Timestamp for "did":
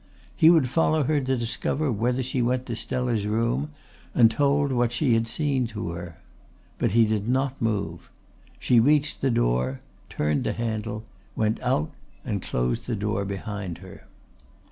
7.05-7.29